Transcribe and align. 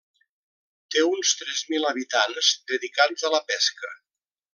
Té 0.95 1.03
uns 1.09 1.33
tres 1.41 1.61
mil 1.73 1.85
habitants 1.89 2.49
dedicats 2.73 3.29
a 3.29 3.33
la 3.35 3.43
pesca. 3.53 3.93